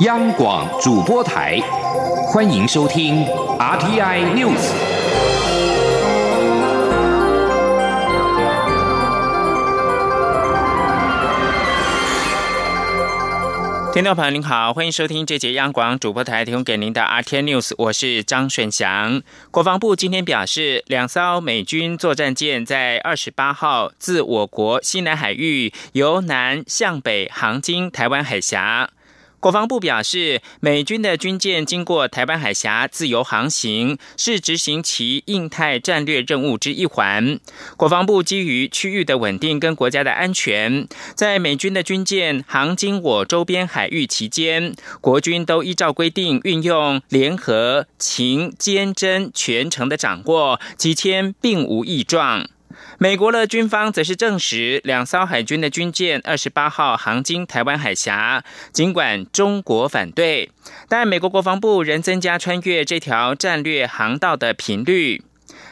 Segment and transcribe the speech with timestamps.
[0.00, 1.60] 央广主播台，
[2.32, 3.26] 欢迎收听
[3.58, 4.72] RTI News。
[13.92, 19.20] 听众朋友您好，欢迎收听这节央广主播台提供给您的 RTI News，我是张顺祥。
[19.50, 28.88] 国防部今天表示，两艘美军作战舰在二十八号自我国西南海域由南向北航经台湾海峡。
[29.42, 37.40] 国防部表示，美军的军舰经过台湾海峡自由航行，是执行其印太战略任务之一环。
[37.76, 40.86] 国防部基于区域的稳定跟国家的安全，
[41.16, 52.46] 在美军的军舰航经我周边海域期间，国军都依照规定运用联合情监侦全程的掌握，几天并无异状。
[52.98, 60.50] 美国的军方则是证实，两艘海军的军舰二十八号航经台湾海峡，尽管中国反对，
[60.88, 65.22] 但美国国防部仍增加穿越这条战略航道的频率。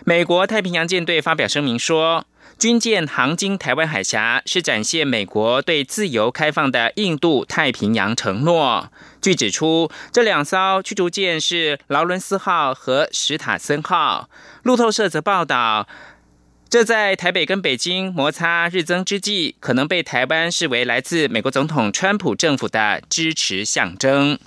[0.04, 2.24] 美国太平洋舰队发表声明说，
[2.58, 8.90] 军舰航经台湾海峡是展现美国对自由开放的印度太平洋承诺。
[9.20, 14.28] 据指出，这两艘驱逐舰是劳伦斯号和史塔森号。
[14.62, 15.86] 路透社则报道。
[16.70, 24.38] 这在台北跟北京摩擦日增之际，可能被台湾视为来自美国总统川普政府的支持象征。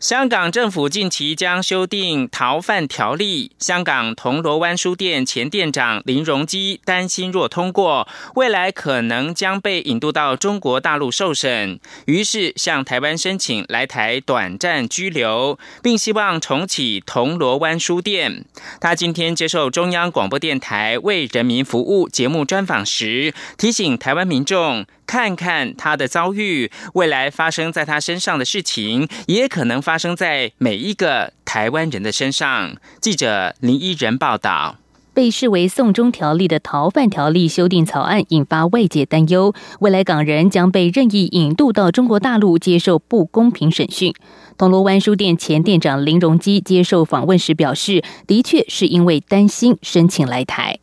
[0.00, 3.50] 香港政府近期将修订逃犯条例。
[3.58, 18.44] 香港铜锣湾书店前店长林荣基担心，若通过，未来可能将被引渡到中国大陆受审，于是向台湾申请来台短暂居留，并希望重启铜锣湾书店。
[18.80, 24.86] 他今天接受中央广播电台《为人民服务》节目专访时，提醒台湾民众。
[25.08, 32.76] 看看他的遭遇，未来发生在他身上的事情，也可能发生在每一个台湾人的身上。
[33.00, 34.76] 记者林依人报道。
[35.14, 44.14] 被视为“送中条例”的逃犯条例修订草案引发外界担忧，未来港人将被任意引渡到中国大陆接受不公平审讯。
[44.58, 50.78] 铜锣湾书店前店长林荣基接受访问时表示：“的确是因为担心申请来台。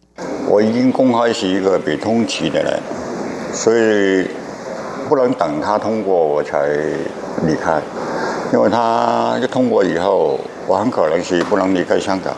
[0.49, 2.81] 我已经公开是一个被通缉的人。”
[3.55, 4.27] 所以
[5.07, 6.67] 不能等他通过我才
[7.47, 7.81] 离开，
[8.51, 12.35] 因为他一通过以后，我很可能是不能离开香港。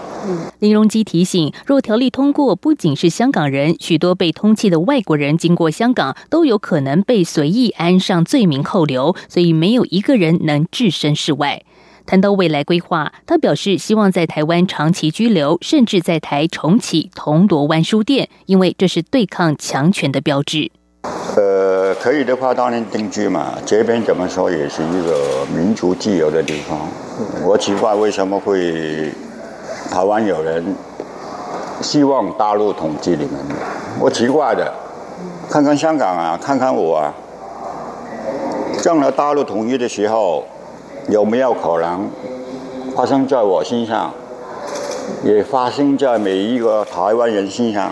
[0.60, 11.64] 林荣基提醒，若条例通过，不仅是香港人，许多被通缉的外国人经过香港，都有可能被随意安上罪名扣留，所以没有一个人能置身事外。
[12.06, 20.72] 谈到未来规划，他表示希望在台湾长期居留，甚至在台重启铜锣湾书店，因为这是对抗强权的标志。
[21.36, 23.54] 呃，可以的话，当然定居嘛。
[23.66, 26.78] 这边怎么说也是一个民族自由的地方。
[27.46, 29.12] 我奇怪为什么会
[29.92, 30.76] 台湾有人
[31.82, 33.34] 希望大陆统治你们？
[34.00, 34.74] 我奇怪的，
[35.50, 37.14] 看看香港啊，看看我啊。
[38.82, 40.44] 将来大陆统一的时候，
[41.10, 42.10] 有没有可能
[42.96, 44.12] 发生在我身上，
[45.24, 47.92] 也发生在每一个台湾人身上？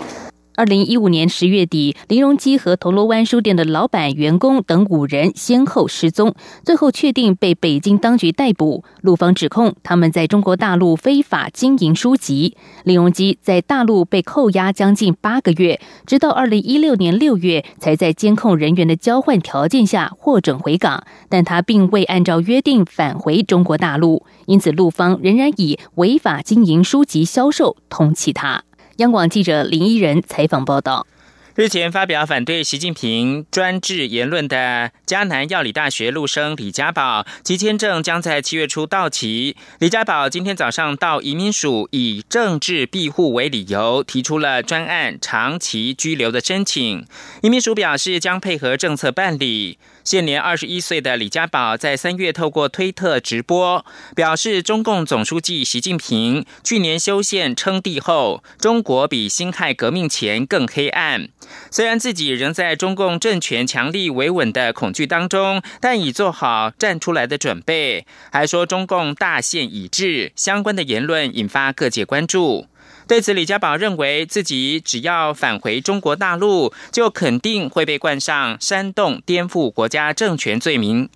[0.56, 6.34] 二零一五年十月底，林荣基和铜锣湾书店的老板、员工等五人先后失踪，
[6.64, 8.82] 最后确定被北京当局逮捕。
[9.02, 12.56] 陆方指控他们在中国大陆非法经营书籍。
[12.84, 28.65] 林荣基在大陆被扣押将近八个月，直到二零一六年六月才在监控人员的交换条件下获准回港，但他并未按照约定返回中国大陆，因此陆方仍然以违法经营书籍销售通缉他。
[28.96, 31.06] 央广记者林依人采访报道。
[31.54, 39.56] 日前发表反对习近平专制言论的迦南药理大学陆生李家宝，其签证将在七月初到期。
[39.78, 47.06] 李家宝今天早上到移民署，以政治庇护为理由，提出了专案长期居留的申请。
[47.42, 49.78] 移民署表示将配合政策办理。
[50.06, 61.28] 现年二十一岁的李家宝在三月透过推特直播，表示中共总书记习近平去年修宪称帝后，中国比辛亥革命前更黑暗。
[61.72, 68.06] 虽然自己仍在中共政权强力维稳的恐惧当中，但已做好站出来的准备。
[68.30, 72.68] 还说中共大限已至，相关的言论引发各界关注。
[73.08, 81.08] 对此，李家宝认为自己只要返回中国大陆，就肯定会被冠上煽动颠覆国家政权罪名。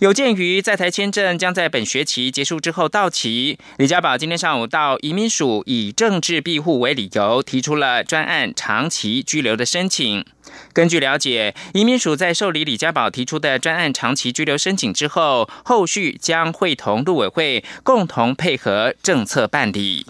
[0.00, 10.26] 有鉴于在台签证将在本学期结束之后到期，李家宝今天上午到移民署以政治庇护为理由，提出了专案长期居留的申请。
[10.74, 20.06] 根据了解，移民署在受理李家宝提出的专案长期居留申请之后，后续将会同陆委会共同配合政策办理。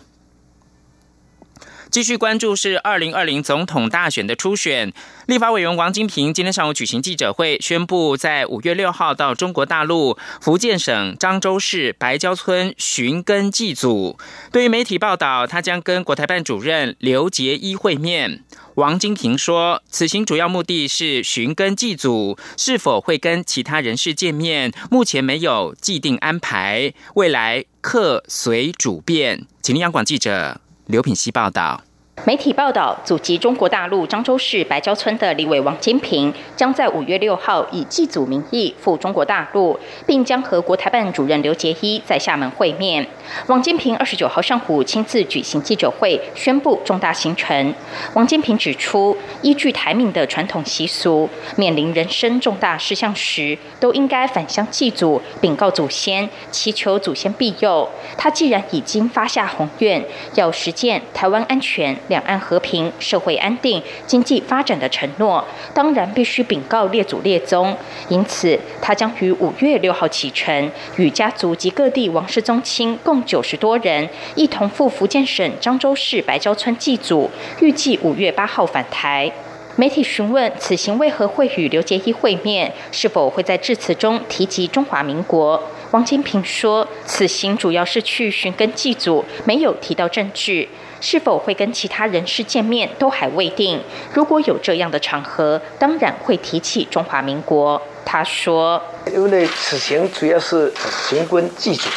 [1.95, 4.93] 继续关注是二零二零总统大选的初选，
[5.27, 14.19] 立法委员王金平今天上午举行记者会，宣布在五月六号到中国大陆福建省漳州市白礁村寻根祭祖。
[14.51, 18.43] 对于媒体报道，他将跟国台办主任刘杰一会面。
[18.75, 29.47] 王金平说，此行主要目的是寻根祭祖，是否会跟其他人士见面，目前没有既定安排，未来客随主便。
[29.63, 30.61] 请央广记者。
[30.87, 31.81] 刘品希报道。
[32.27, 43.07] 媒体报道，祖籍中国大陆漳州市白礁村的李伟王金平，将在五月六号以祭祖名义赴中国大陆，并将和国台办主任刘杰一在厦门会面。
[43.47, 47.75] 王金平二十九号上午亲自举行记者会，宣布重大行程。
[48.15, 57.89] 王金平指出，依据台闽的传统习俗，面临人生重大事项时，都应该返乡祭祖，禀告祖先，祈求祖先庇佑。
[58.17, 60.05] 他既然已经发下宏愿，
[60.35, 61.95] 要实践台湾安全。
[62.09, 67.77] 两岸和平、社会安定、经济发展的承诺，当然必须禀告列祖列宗。
[68.09, 77.31] 因此，他将于五月六号启程，与家族及各地王室宗亲共共九十多人，一同赴福建省漳州市白礁村祭祖，
[77.61, 79.31] 预计五月八号返台。
[79.77, 85.63] 媒体询问此行为何会与刘杰一会面，是否会在致辞中提及中华民国？
[85.93, 90.67] 王金平说，此行主要是去寻根祭祖，没有提到政治。
[91.01, 93.79] 是否会跟其他人士见面都还未定。
[94.15, 97.81] 如果有这样的场合，当然会提起中华民国。
[98.07, 98.83] 他说
[99.13, 100.73] ：“因为此行主要是
[101.09, 101.89] 寻根祭祖，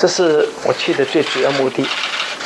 [0.00, 1.86] 这是我去的最主要目的。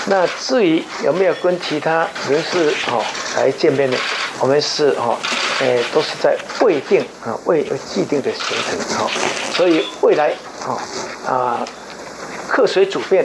[0.07, 3.01] 那至于有没有跟其他人士哦
[3.37, 3.97] 来见面呢？
[4.41, 5.17] 我们是哦，
[5.61, 9.09] 诶，都是在未定啊，未有既定的行程哈。
[9.53, 10.33] 所以未来
[10.67, 10.75] 啊
[11.25, 11.67] 啊，
[12.49, 13.25] 客随主便。”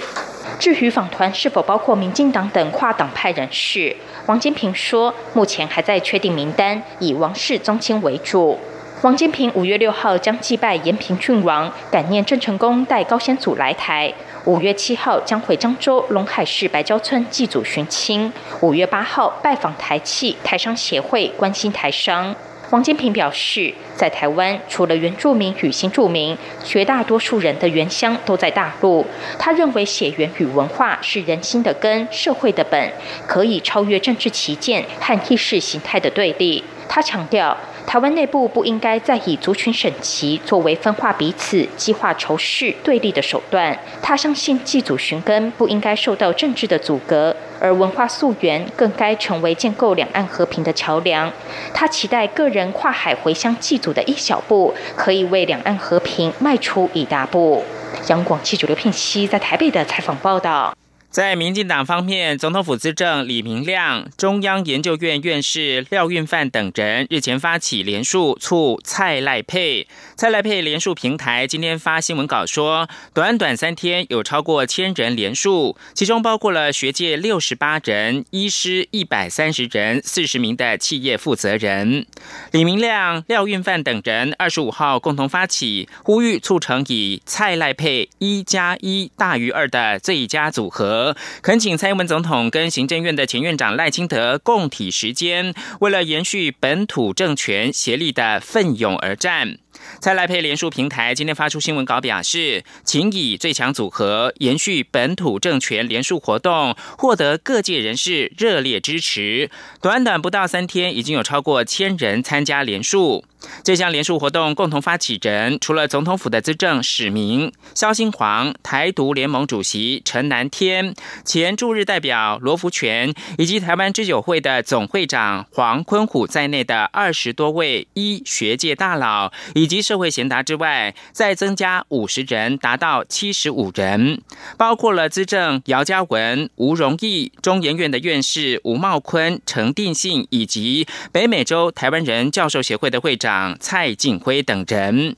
[0.60, 3.96] 至于访团是否包括民进党等跨党派人士，
[4.28, 8.60] 王金平说，目前还在确定名单，以王室宗亲为主。
[9.02, 14.14] 王金平五月六号将祭拜延平郡王，感念郑成功带高先祖来台。
[14.44, 18.30] 五月七号将回漳州龙海市白礁村祭祖寻亲。
[18.60, 22.36] 五月八号拜访台企台商协会，关心台商。
[22.72, 29.06] 王金平表示，在台湾除了原住民与新住民，绝大多数人的原乡都在大陆。
[29.40, 32.92] 他认为血缘与文化是人心的根，社会的本，
[33.26, 36.62] 可以超越政治旗舰和意识形态的对立。
[36.90, 37.56] 他强调。
[37.90, 43.76] 台湾内部不应该再以族群省旗作为分化彼此、激化仇视对立的手段。
[44.00, 51.34] 他相信祭祖寻根不应该受到政治的阻隔，而文化溯源更该成为建构两岸和平的桥梁。
[51.74, 57.64] 他期待个人跨海回乡祭祖的一小步，可以为两岸和平迈出一大步。
[58.10, 60.72] 央广记者刘聘熙在台北的采访报道。
[61.10, 69.88] 在民进党方面，总统府资政李明亮、中央研究院院士廖运范等人日前发起连署促蔡赖配。
[70.16, 82.06] 蔡赖配连署平台今天发新闻稿说，短短三天有超过千人连署，其中包括了学界六十八人、医师一百三十人、四十名的企业负责人。
[82.52, 90.99] 李明亮、廖运范等人二十五号共同发起，呼吁促成以蔡赖配一加一大于二的最佳组合。
[91.42, 99.58] 恳请蔡英文总统跟行政院的前院长赖清德共体时间，为了延续本土政权，协力的奋勇而战。
[100.00, 109.50] 蔡赖佩联署平台今天发出新闻稿，表示，请以最强组合延续本土政权联署活动，获得各界人士热烈支持。
[109.82, 113.26] 短短不到三天，已经有超过千人参加联署。
[113.64, 120.94] 这项联署活动共同发起人，除了总统府的资政史明、肖新煌、台独联盟主席陈南天、
[121.24, 134.22] 前驻日代表罗福全，以及台湾知酒会的总会长黄坤虎在内的二十多位医学界大佬，以及社会贤达之外，再增加五十人，达到七十五人，
[134.58, 143.58] 包括了资政姚嘉文、吴荣义、中研院的院士吴茂坤、陈定信，以及北美洲台湾人教授协会的会长。
[143.60, 145.16] 蔡进辉等人，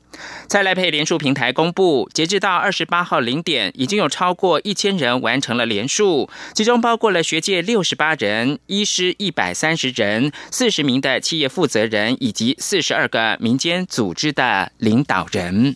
[0.48, 15.76] 在赖配联署平台公布，截至到二十八号零点，已经有超过一千人完成了联署，其中包括了学界六十八人、医师一百三十人、四十名的企业负责人以及四十二个民间组织的领导人。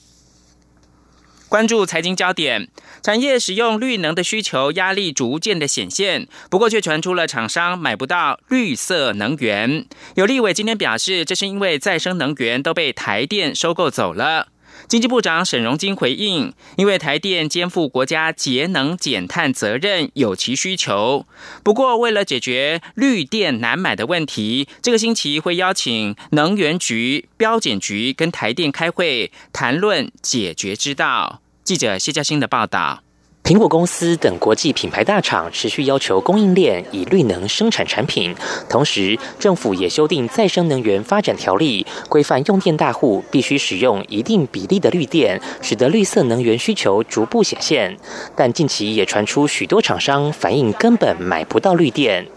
[1.47, 2.67] 关注财经焦点，
[3.05, 9.85] 产业使用绿能的需求压力逐渐的显现，不过却传出了厂商买不到绿色能源。
[10.15, 14.47] 有立委今天表示，这是因为再生能源都被台电收购走了。
[14.87, 21.27] 经济部长沈荣金回应，因为台电肩负国家节能减碳责任，有其需求。
[21.63, 31.43] 不过，为了解决绿电难买的问题，这个星期会邀请能源局、标检局跟台电开会，谈论解决之道。
[31.65, 33.01] 记者谢嘉欣的报道。
[33.43, 38.35] 苹果公司等国际品牌大厂持续要求供应链以绿能生产产品，
[38.69, 47.97] 同时政府也修订再生能源发展条例，规范用电大户必须使用一定比例的绿电，使得绿色能源需求逐步显现。
[48.35, 52.27] 但近期也传出许多厂商反映根本买不到绿电。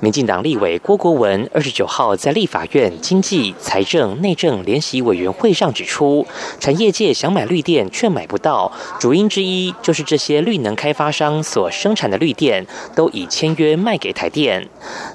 [0.00, 6.26] 民进党立委郭国文二十九号在立法院经济、财政、内政联席委员会上指出，
[6.58, 14.66] 产业界想买绿电却买不到，主因之一就是这些绿能开发商所生产的绿电都已签约卖给台电。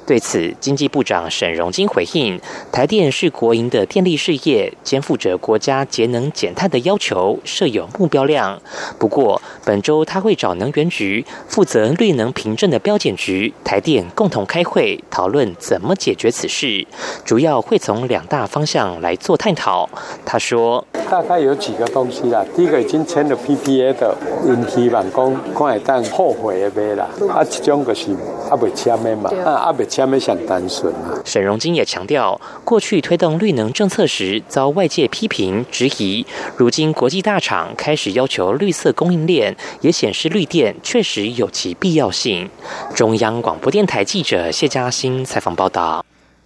[0.05, 2.39] 对此，经济部长沈荣金回应，
[2.71, 8.61] 台电是国营的电力事业，肩负着国家节能减碳的要求，设有目标量。
[8.97, 14.44] 不过，本周他会找能源局负责绿能凭证的标检局、台电共同。
[14.45, 16.85] 开会讨论怎么解决此事，
[17.23, 19.89] 主要会从两大方向来做探讨。
[20.25, 28.15] 他说：“大概有几个东西啦，第一个已经签了 PPA 的，因希望讲看会当后悔的买啦，啊，这种就是
[28.49, 36.25] 阿未签的嘛，啊，阿未签的想单纯嘛。”沈荣金也强调，过去推动绿能政策时遭外界批评质疑，
[36.57, 42.49] 如今国际大厂开始要求绿色供应链，也显示绿电确实有其必要性。
[42.93, 44.51] 中央广播电台记者。
[44.51, 46.05] 谢嘉欣采访报道。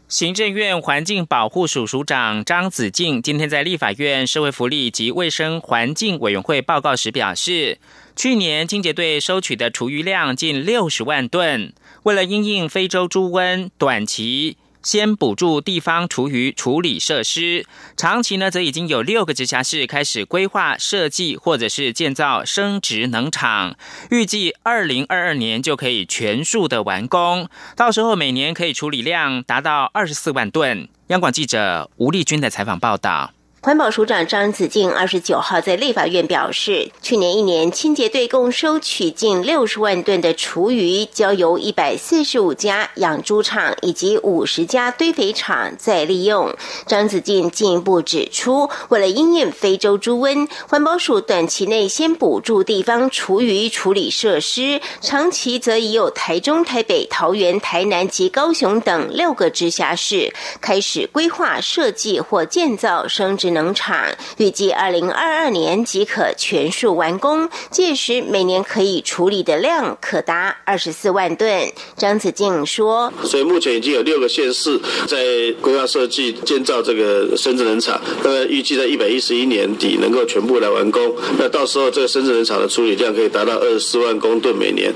[0.09, 7.77] 行政院环境保护署署长张子静今天在立法院社会福利及卫生环境委员会报告时表示，
[8.15, 14.57] 去年清洁队收取的厨余量近六十万吨，为了因应非洲猪瘟，短期。
[14.81, 17.65] 先补助地方厨余处理设施，
[17.97, 23.75] 长期呢则已经有六个直辖市开始规划设计或者是建造生殖能场，
[24.09, 30.87] 预计二零二二年就可以全数的完工，到时候每年可以处理量达到二十四万吨。
[31.07, 33.33] 央广记者吴丽君的采访报道。
[33.61, 46.55] 环保署长张子静二十九号在立法院表示，去年一年清洁队共收取近六十万吨的厨余，交由一百四十五家养猪场以及五十家堆肥厂再利用。
[46.87, 63.49] 张子静进一步指出，为了应验非洲猪瘟，环保署短期内先补助地方厨余处理设施，长期则已有台中、台北、桃园、台南及高雄等六个直辖市开始规划设计或建造生殖。
[63.49, 64.05] 能厂
[64.37, 71.71] 预计二零二二年即可全数完工，届时每年可以处理的量可达二十四万吨。
[71.97, 75.17] 张子静说：“所以目前已经有六个县市在
[75.61, 81.15] 规划设计建造这个生殖能厂，那么预计在一百一十一年底能够全部来完工。
[81.39, 84.93] 那到时候这个生殖能厂的处理量可以达到二十四万公吨每年。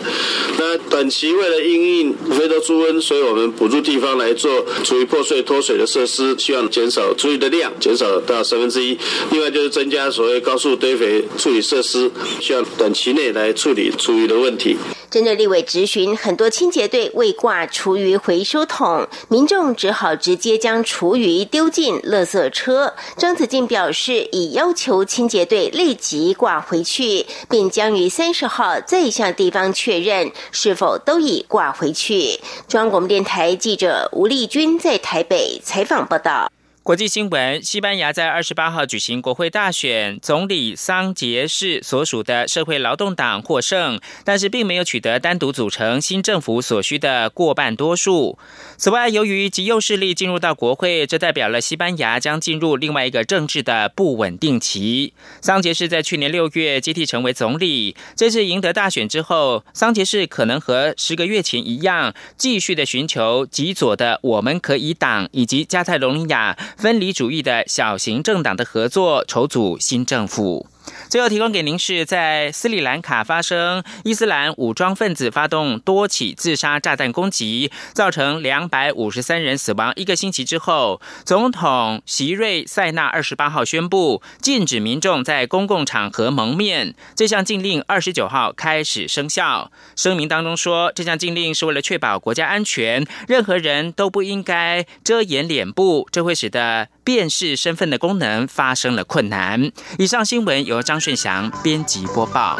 [0.60, 8.98] 那短期为了应应非洲猪瘟，所以我们补助地方来做处于破碎脱水的设施，希望减少处理的量，减少到。”三分之一，
[9.32, 14.78] 另外就是增加所谓高速堆肥处理设施，需要短期内来处理厨余的问题。
[15.10, 22.96] 针对立委质询，很多清洁队未挂厨余回收桶，民众只好直接将厨余丢进垃圾车。
[23.16, 32.40] 张子静表示，已要求清洁队立即挂回去，并将于三十号再向地方确认是否都已挂回去。
[32.68, 36.53] 中央广播电台记者吴丽君在台北采访报道。
[36.84, 48.38] 国际新闻：西班牙在二十八号举行国会大选，总理桑杰士所属的社会劳动党获胜，但是并没有取得单独组成新政府所需的过半多数。
[48.76, 55.14] 此外，由于极右势力进入到国会，这代表了西班牙将进入另外一个政治的不稳定期。
[55.40, 66.58] 桑杰士在去年六月接替成为总理，这次赢得大选之后，桑杰士可能和十个月前一样，继续的寻求极左的我们可以党以及加泰隆尼亚。
[66.78, 70.68] 分离主义的小型政党的合作筹组新政府。
[71.10, 79.94] 最后提供给您是在斯里兰卡发生伊斯兰武装分子发动多起自杀炸弹攻击，造成两百五十三人死亡。
[79.96, 86.96] 一个星期之后，总统席瑞塞纳二十八号宣布禁止民众在公共场合蒙面。
[87.16, 89.72] 这项禁令二十九号开始生效。
[89.96, 99.72] 声明当中说，这项禁令是为了确保国家安全，任何人都不应该遮掩脸部，这会使得辨识身份的功能发生了困难。
[100.00, 101.03] 以上新闻由张。
[101.04, 102.58] 顺祥编辑播报。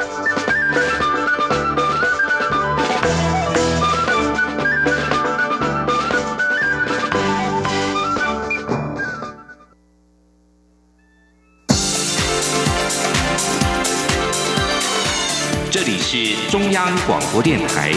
[15.72, 17.94] 这里是中央广播电台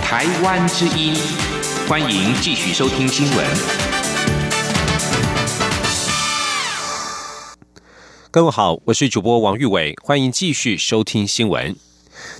[0.00, 1.16] 台湾之音，
[1.88, 3.87] 欢迎继续收听新闻。
[8.38, 11.74] 各位好，我是主播王玉伟，欢迎继续收听新闻。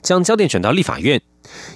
[0.00, 1.20] 将焦点转到立法院，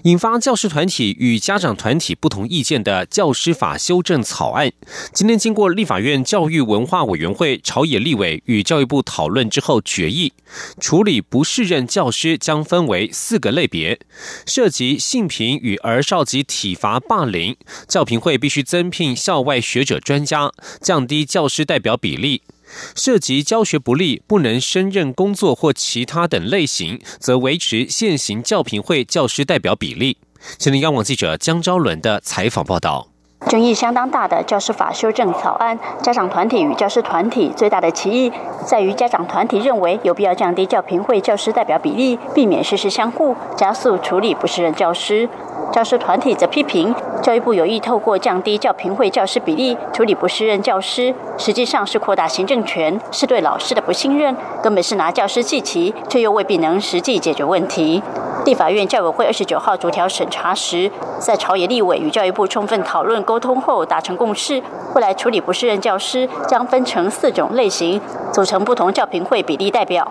[0.04, 4.70] 引发教师团体与家长团体不同意见的教师法修正草案，
[5.12, 10.32] 今天经过立法院教育文化委员会朝野立委与教育部讨论之后决议，
[10.80, 13.98] 处理不适任教师将分为四个类别，
[14.46, 17.56] 涉及性平与儿少及体罚霸凌，
[17.88, 22.42] 教评会必须增聘校外学者专家，降低教师代表比例。
[22.94, 30.18] 涉及教学不力、不能胜任工作或其他等类型，则维持现行教评会教师代表比例。
[30.58, 33.08] 今天央网记者江昭伦的采访报道。
[33.48, 38.32] 争议相当大的教师法修正草案，家长团体与教师团体最大的歧义
[38.64, 45.28] 在于，家长团体认为有必要降低教评会教师代表比例，避免事事相互，加速处理不适任教师。
[45.70, 58.02] 教师团体则批评教育部有意透过降低教评会教师比例处理不适任教师，实际上是扩大行政权，是对老师的不信任，根本是拿教师祭旗，却又未必能实际解决问题。
[58.44, 64.62] 立法院教委会二十九号逐条审查时，在朝野立委与教育部充分讨论沟通后达成共识，
[64.94, 68.00] 未来处理不适任教师将分成四种类型，
[68.32, 70.06] 组成不同教评会比例代表。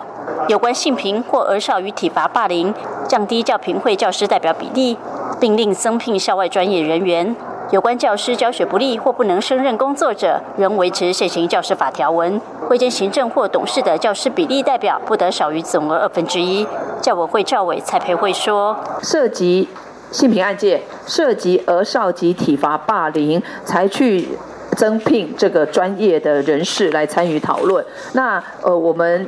[0.48, 2.74] 有关性平或儿少与体罚霸凌，
[3.06, 4.96] 降低教评会教师代表比例。
[5.40, 7.34] 并另增聘校外专业人员。
[7.72, 12.38] 有关教师教学不力或不能胜任工作者，仍维持现行教师法条文。
[12.68, 16.68] 会见行政或董事的教师比例代表不得少于总额二分之一。
[17.00, 19.66] 教委会教委蔡培慧说：涉及
[20.10, 24.28] 性平案件、涉及儿少及体罚霸凌，才去
[24.76, 27.82] 增聘这个专业的人士来参与讨论。
[28.12, 29.26] 那呃，我们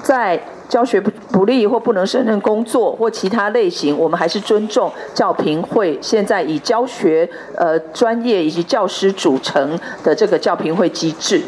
[0.00, 0.40] 在。
[0.68, 11.42] 教学不不利或不能胜任工作或其他类型，我们还是尊重教评会现在以教学呃专业以及教师组成的这个教评会机制。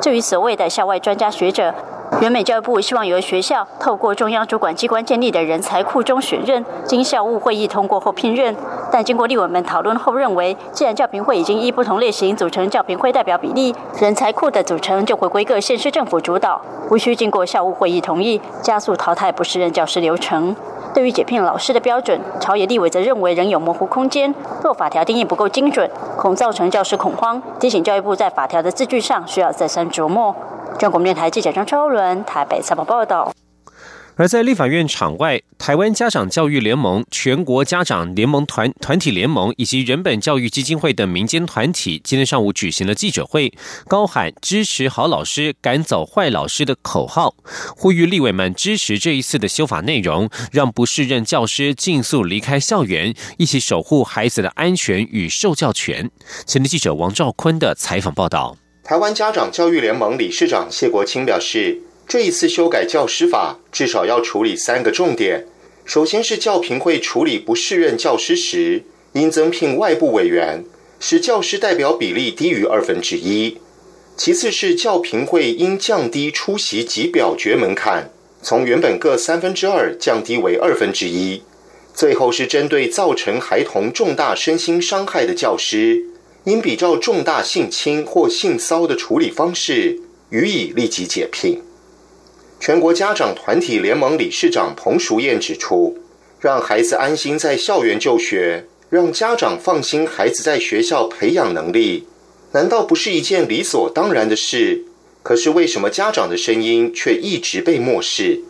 [0.00, 1.74] 至于所谓的校外专家学者。
[2.20, 8.56] 原美教育部希望由学校透过中央主管机关建立的人才库中选任，经校务会议通过后聘任。
[8.90, 20.56] 但经过立委们讨论后认为，既然教评会已经依不同类型组成教评会代表比例，人才库的组成就回归各县市政府主导，无需经过校务会议同意，加速淘汰不适任教师流程。
[20.94, 30.34] 对于解聘老师的标准，朝野立委则认为仍有模糊空间，若法条定义不够精准，恐造成教师恐慌，提醒教育部在法条的字句上需要再三琢磨。
[30.78, 33.30] 中国电台记者张超伦台北采访报道。
[34.18, 43.52] 而在立法院场外，台湾家长教育联盟、全国家长联盟团团体联盟以及人本教育基金会等民间团体，今天上午举行了记者会，
[43.86, 47.36] 高喊“支持好老师，赶走坏老师”的口号，
[47.76, 56.10] 呼吁立委们支持这一次的修法内容，让不适任教师尽速离开校园，一起守护孩子的安全与受教权。
[56.44, 58.56] 前天记者王兆坤的采访报道。
[58.82, 65.46] 台湾家长教育联盟理事长谢国清表示，这一次修改教师法，至少要处理三个重点。
[65.84, 70.64] 首先是教评会处理不适任教师时，应增聘外部委员，
[70.98, 73.58] 使教师代表比例低于二分之一。
[74.16, 78.10] 其次是教评会应降低出席及表决门槛，
[78.42, 81.42] 从原本各三分之二降低为二分之一。
[81.92, 86.04] 最后是针对造成孩童重大身心伤害的教师。
[86.44, 91.60] 应比照重大性侵或性骚的处理方式，予以立即解聘。
[92.60, 95.96] 全国家长团体联盟理事长彭淑燕指出，
[96.40, 102.06] 让孩子安心在校园就学，让家长放心孩子在学校培养能力，
[102.52, 104.84] 难道不是一件理所当然的事？
[105.22, 108.40] 可是为什么家长的声音却一直被漠视？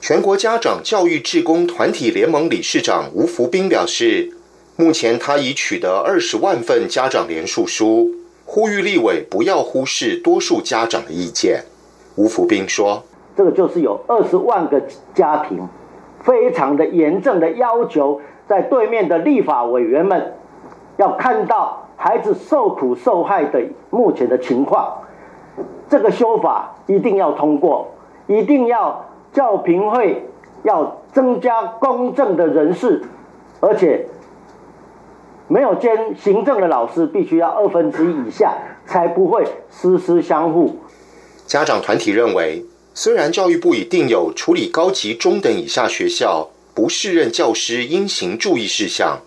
[0.00, 4.32] 全国家长教育志工团体联盟理事长吴福斌表示。
[4.74, 8.10] 目前，他已取得二十万份家长联署书，
[8.46, 11.66] 呼吁立委不要忽视多数家长的意见。
[12.16, 14.82] 吴福斌说：“这个就是有二十万个
[15.14, 15.68] 家庭，
[16.20, 20.34] 非常的严正的要求，在对面的立法委员们
[20.98, 24.98] 要看到孩子受苦受害的目前的情况，
[25.88, 27.88] 这个修法一定要通过，
[28.26, 30.28] 一定要教评会
[30.62, 33.02] 要增加公正的人士，
[33.60, 34.06] 而且
[35.48, 38.52] 没有兼行政的老师必须要二分之一以下，
[38.84, 40.76] 才不会师师相互。
[41.46, 42.66] 家长团体认为。
[42.94, 49.20] 虽然教育部已定有处理高级中等以下学校不适任教师应行注意事项，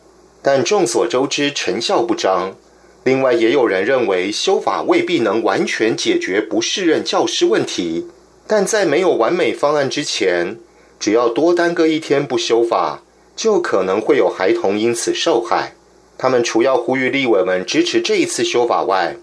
[0.44, 2.56] 但众所周知成效不彰。
[3.04, 8.08] 另外，也有人认为修法未必能完全解决不适任教师问题，
[8.48, 10.58] 但在没有完美方案之前，
[11.00, 13.04] 只要多耽搁一天不修法，
[13.36, 15.74] 就可能会有孩童因此受害。
[16.18, 19.18] 他们除要呼吁立委们支持这一次修法外，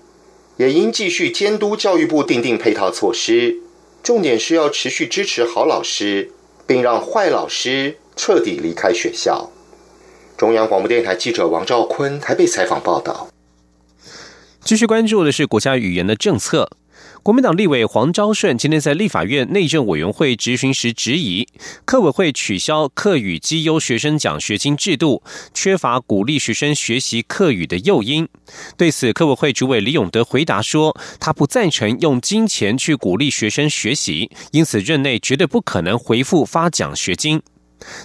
[0.59, 3.62] 也应继续监督教育部订定配套措施。
[4.03, 6.33] 重点是要持续支持好老师，
[6.67, 9.51] 并让坏老师彻底离开学校。
[10.37, 13.29] 中央广播电台记者王兆坤还被采访报道。
[14.61, 16.69] 继续关注的是国家语言的政策。
[17.23, 21.47] 国民党立委黄昭顺今天在立法院内政委员会质询时质疑，
[21.85, 25.23] 课委会取消课语绩优学生奖学金制度，
[25.55, 28.27] 缺乏鼓励学生学习课语的诱因。
[28.77, 37.41] 对此，课委会主委李永德回答说，他不赞成用金钱去鼓励学生学习，因此任内绝对不可能回复发奖学金。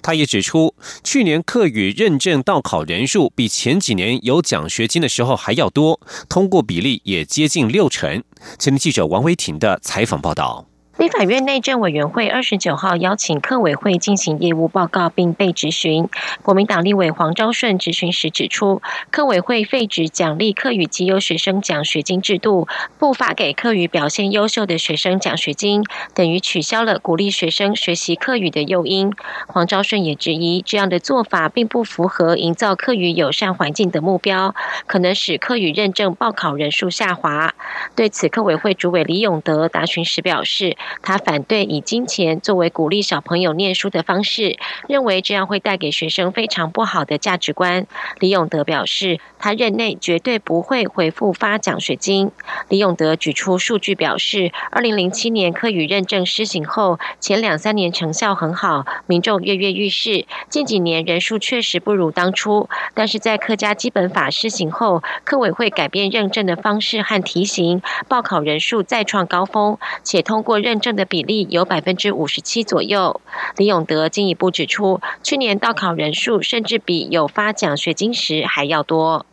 [0.02, 8.24] 他也指出，去年课语认证到考人数比前几年有奖学金的时候还要多，通过比例也接近六成。
[8.60, 10.68] 前天记者王维婷的采访报道。
[10.98, 16.10] 立法院内政委员会二十九号邀请客委会进行业务报告，并被质询。
[16.42, 18.82] 国民党立委黄昭顺质询时指出，
[19.12, 25.84] 客委会废止奖励课语绩优学生奖学金制度，不发给课语表现优秀的学生奖学金，
[26.16, 29.14] 等于取消了鼓励学生学习课语的诱因。
[29.46, 34.56] 黄昭顺也质疑，这样的做法并不符合营造课语友善环境的目标，
[34.88, 37.54] 可能使课语认证报考人数下滑。
[37.96, 40.76] 对此，客委会主委李永德答询时表示。
[41.02, 47.86] 他反对以金钱作为鼓励小朋友念书的方式，认为这样会带给学生非常不好的价值观。
[48.20, 52.32] 李永德表示，他任内绝对不会回复发奖学金。
[52.70, 60.26] 李永德举出数据表示，二零零七年科语认证施行后，前两三年成效很好，民众跃跃欲试。
[60.50, 70.77] 近几年人数确实不如当初，但是在客家基本法施行后，科委会改变认证的方式和题型，报考人数再创高峰，且通过认。
[70.80, 73.22] 证的比例有百分之五十七左右。
[73.58, 79.26] 李永德进一步指出，去年到考人数甚至比有发奖学金时还要多。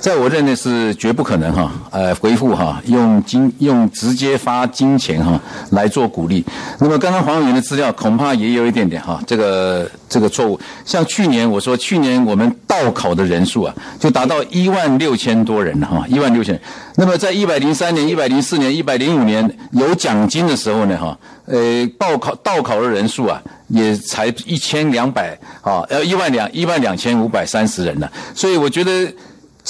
[0.00, 5.38] 在我认为是绝不可能哈，呃，回复哈，用金用直接发金钱哈
[5.70, 6.44] 来做鼓励。
[6.78, 10.58] 那么刚刚黄委员的资料恐怕也有一点点哈，这个这个错误。
[10.86, 16.58] 像去年我说去年我们到考的人数啊，就达到一万六千多人了哈，一万六千。
[16.96, 28.08] 那么在一百零三年、一百零四年、一百零五年有奖金的时候呢哈，呃，报考到考的人数啊也才一千两百啊，呃一万两一万两千五百三十人呢。
[28.34, 29.12] 所以我觉得。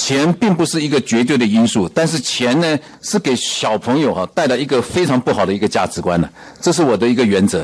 [0.03, 6.27] 钱并不是一个绝对的因素，但是钱呢是给小朋友哈带来一个非常不好的一个价值观的，
[6.59, 7.63] 这是我的一个原则。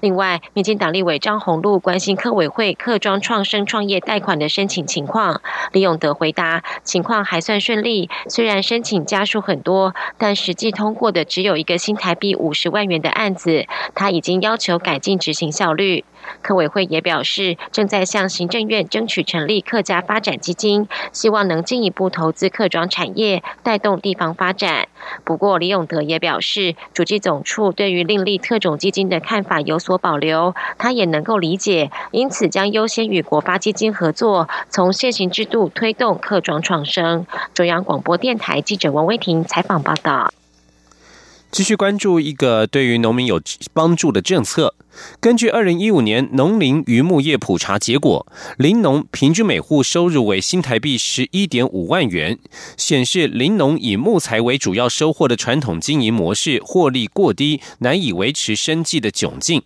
[0.00, 5.40] 另外，民进党立委张宏禄关心科委会客庄创生创业贷款的申请情况，
[5.72, 16.04] 李永德回答：情况还算顺利，虽然申请家数很多，但实际通过的只有一个新台币五十万元的案子，他已经要求改进执行效率。
[16.42, 24.88] 科委会也表示，正在向行政院争取成立客家发展基金，希望能进一步投资客庄产业，带动地方发展。
[25.24, 37.26] 不过，李永德也表示，主计总处对于另立特种基金的看法有所保留，他也能够理解，因此将优先与国发基金合作，从现行制度推动客庄创生。
[37.52, 40.32] 中央广播电台记者王威婷采访报道。
[41.50, 43.40] 继续关注一个对于农民有
[43.72, 44.74] 帮助的政策。
[45.20, 48.26] 根据二零一五年农林渔牧业普查结果，
[48.58, 52.38] 林农平均每户收入为新台币十一点五万元，
[52.76, 59.62] 显示林农以木材为主要收获的传统经营模式获利过低，难以维持生计的窘境。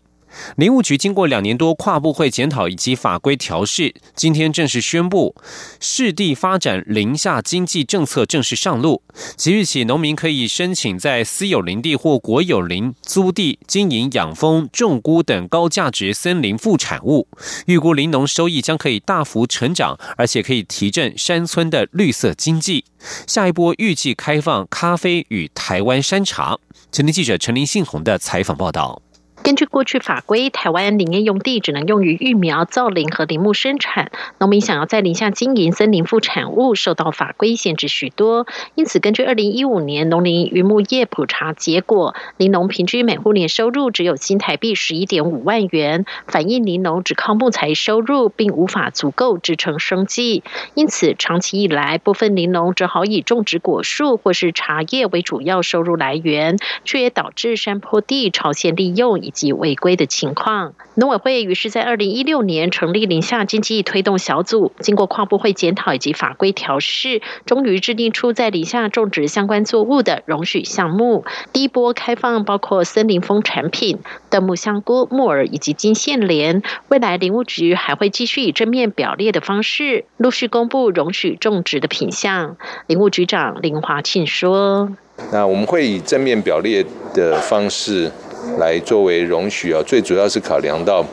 [0.56, 5.34] 林务局经过两年多跨部会检讨以及法规调试，今天正式宣布，
[5.80, 9.02] 市地发展林下经济政策正式上路。
[9.36, 17.28] 即日起，农民可以申请在私有林地或国有林租地经营养蜂、种菇等高价值森林副产物。
[17.66, 22.84] 预估林农收益将可以大幅成长，而且可以提振山村的绿色经济。
[23.26, 26.58] 下一波预计开放咖啡与台湾山茶。
[26.90, 29.02] 前天记者陈林信宏的采访报道。
[29.48, 34.12] 根据过去法规，台湾林业用地只能用于育苗、造林和林木生产。
[34.36, 38.46] 农民想要在林下经营森林副产物，受到法规限制许多。
[38.74, 50.42] 因此，根据二零一五年农林渔牧业普查结果，林农平均每户年收入只有新台币十一点五万元，反映林农只靠木材收入，并无法足够支撑生计。
[50.74, 59.18] 因此，长期以来，部分林农只好以种植果树或是茶叶为主要收入来源，却也导致山坡地超限利用。
[59.20, 71.24] 以及违规的情况，农委会于是在二零一六年成立林下经济推动小组，经过跨部会检讨以及法规调试，终于制定出在林下种植相关作物的容许项目。
[71.52, 76.62] 第一波开放包括森林风产品、椴木香菇、木耳以及金线莲。
[76.88, 82.56] 未来林务局还会继续以正面表列的方式，陆续公布容许种植的品项。
[82.88, 84.90] 林务局长林华庆说
[85.30, 88.10] ：“那我们会以正面表列的方式。”
[88.58, 91.04] 来作为容许啊，最主要是考量到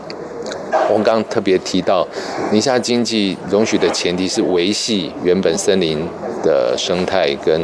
[0.89, 2.07] 我刚特别提到，
[2.51, 6.05] 宁夏经济容许的前提是维系原本森林
[6.45, 7.59] 的生态跟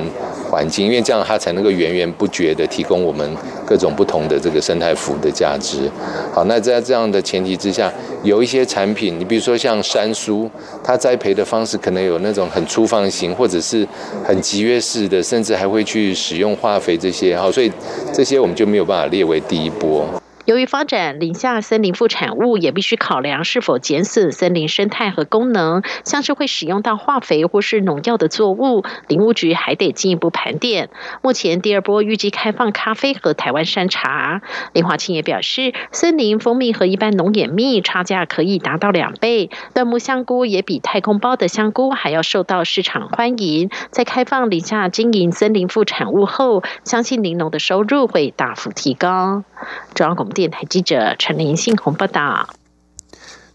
[0.49, 5.89] 环境，因为这样它才能够源源不绝的提供我们各种不同的这个生态服务的价值。
[6.33, 10.49] 好，那在这样的前提之下，有一些产品，你比如说像山苏，
[10.83, 13.87] 它栽培的方式可能有那种很粗放型，或者是
[14.25, 17.37] 很集约式的，甚至还会去使用化肥这些。
[17.37, 17.71] 好，所以
[18.11, 20.05] 这些我们就没有办法列为第一波。
[20.51, 30.89] 由于发展林下森林副产物，也必须考量是否减损森林生态和功能，像是会使用到化肥或是农药的作物，林务局还得进一步盘点。
[31.21, 34.41] 目前第二波预计开放咖啡和台湾山茶。
[34.73, 43.69] 林华清也表示，森林蜂蜜和一般农眼蜜差价可以达到两倍，椴木香菇也比太空包的香菇还要受到市场欢迎。
[43.89, 49.45] 在开放林下经营森林副产物后，相信林农的收入会大幅提高。
[49.93, 52.49] 中央广播电台记者陈林信宏报道。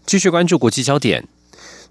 [0.05, 1.27] 继续关注国际焦点。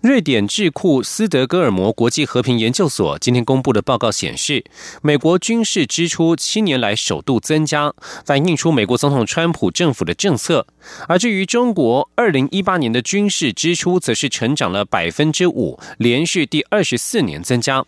[0.00, 4.64] 瑞典智库斯德哥尔摩国际和平研究所今天公布的报告显示，
[5.02, 7.92] 美国军事支出七年来首度增加，
[8.24, 10.66] 反映出美国总统川普政府的政策。
[11.08, 17.84] 而至于中国，二零一八年的军事支出则是成长了百分之五，连续第二十四年增加。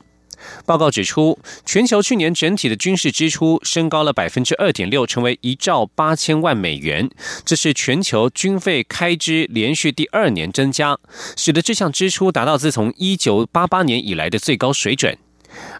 [0.67, 7.09] 报告指出，全球去年整体的军事支出升高了百分之二点六，成为一兆八千万美元。
[7.45, 10.99] 这是全球军费开支连续第二年增加，
[11.37, 15.17] 使得这项支出达到自从一九八八年以来的最高水准。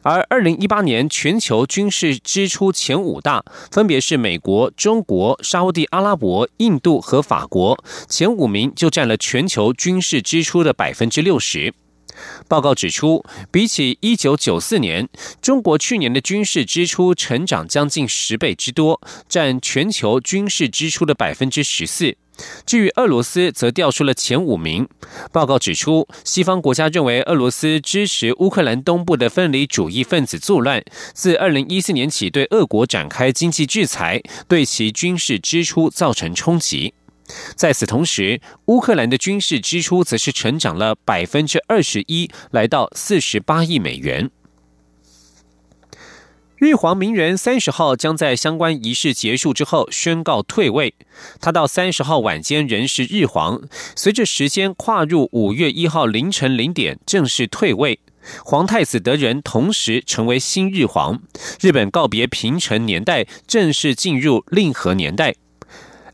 [0.03, 11.75] 而二零一八年全球军事支出前五大分别是美国、中国、沙地阿拉伯、印度和法国，前五名就占了全球军事支出的百分之六十。
[12.49, 15.09] 报告指出，比起一九九四年，
[15.41, 22.17] 中国去年的军事支出成长将近十倍之多，占全球军事支出的百分之十四。
[22.65, 24.89] 至于俄罗斯，则掉出了前五名。
[25.33, 30.83] 报告指出，西方国家认为俄罗斯支持乌克兰东部的分离主义分子作乱，
[31.13, 36.95] 自二零一四年起对俄国展开经济制裁，对其军事支出造成冲击。
[37.55, 44.31] 在此同时，乌克兰的军事支出则是成长了百分之二十一，来到四十八亿美元。
[46.57, 50.93] 日皇明仁三十号将在相关仪式结束之后宣告退位，
[51.41, 53.63] 他到三十号晚间仍是日皇，
[53.95, 58.01] 随着时间跨入五月一号凌晨零点正式退位，
[58.45, 61.23] 皇太子德仁同时成为新日皇，
[61.61, 65.37] 日本告别平成年代，正式进入令和年代。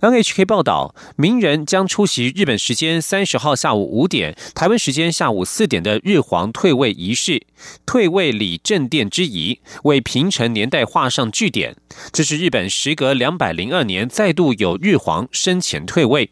[0.05, 7.47] NHK 报道，名人将出席日本时间三十号下午五点、台湾时间下午四点的日皇退位仪式，
[7.87, 11.77] 退位礼正殿之仪，为平成年代画上句点。
[12.13, 16.31] 这是日本时隔两百零二年再度有日皇生前退位。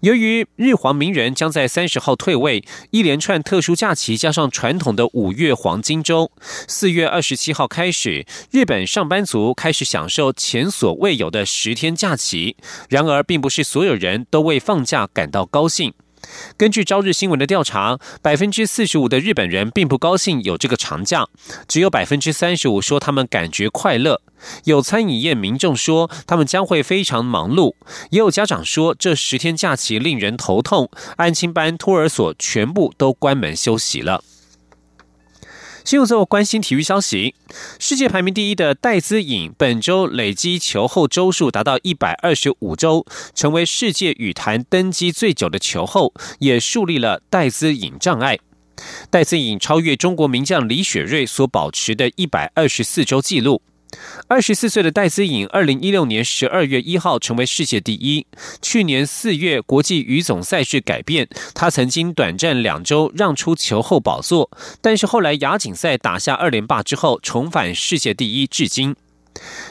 [0.00, 6.30] 由于日皇明仁将在三十号退位，一连串特殊假期加上传统的五月黄金周，
[6.68, 12.56] 四月二十七号开始，日本上班族开始享受前所未有的十天假期。
[12.88, 15.92] 然而，并不是所有人都为放假感到高兴。
[16.56, 21.26] 根据朝日新闻的调查，百分之四十五的日本人并不高兴有这个长假，
[21.66, 24.20] 只有百分之三十五说他们感觉快乐。
[24.64, 27.74] 有餐饮业民众说他们将会非常忙碌，
[28.10, 34.22] 也有家长说这十天假期令人头痛，安亲班、托儿所全部都关门休息了。
[35.88, 37.34] 新闻最后关心体育消息：
[37.78, 48.38] 世界排名第一的戴资颖本周累积球后周数达到一百二十五周，成为世界羽坛登基最久的球后，也树立了戴资颖障碍。
[49.08, 53.62] 戴资颖超越中国名将李雪芮所保持的一百二十四周纪录。
[54.26, 58.26] 二十四岁的戴资颖，二零一六年十二月一号成为世界第一。
[58.60, 68.94] 去年四月国际羽总赛事改变，她曾经短暂两周让出球后宝座，但是后来亚锦赛打下二连霸之后，重返世界第一，至今。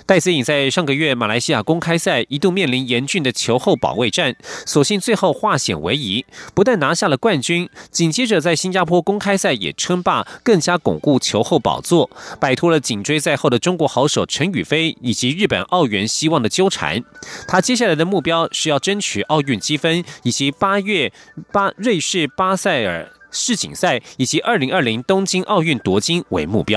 [0.05, 17.03] 戴思颖在上个月马来西亚公开赛一度面临严峻的球后保卫战，所幸最后化险为夷，不但拿下了冠军，紧接着在新加坡公开赛也称霸，更加巩固球后宝座，摆脱了紧追在后的中国好手陈雨菲以及日本奥援希望的纠缠。
[17.47, 21.11] 他接下来的目标是要争取奥运积分，以及八月
[21.51, 26.67] 巴瑞士巴塞尔世锦赛以及二零二零东京奥运夺金为目标。